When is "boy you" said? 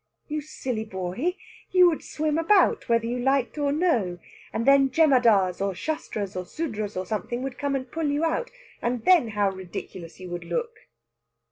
0.83-1.87